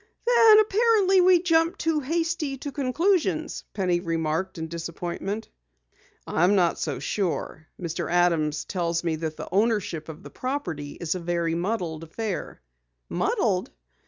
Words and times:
"Then 0.25 0.59
apparently 0.61 1.21
we 1.21 1.43
jumped 1.43 1.77
too 1.77 1.99
hasty 1.99 2.57
to 2.57 2.71
conclusions," 2.71 3.65
Penny 3.75 3.99
remarked 3.99 4.57
in 4.57 4.67
disappointment. 4.67 5.47
"I'm 6.25 6.55
not 6.55 6.79
so 6.79 6.97
sure. 6.97 7.67
Mr. 7.79 8.09
Adams 8.11 8.65
tells 8.65 9.03
me 9.03 9.15
that 9.17 9.37
the 9.37 9.47
ownership 9.51 10.09
of 10.09 10.23
the 10.23 10.31
property 10.31 10.93
is 10.93 11.13
a 11.13 11.19
very 11.19 11.53
muddled 11.53 12.03
affair." 12.03 12.63
"Muddled?" 13.09 13.69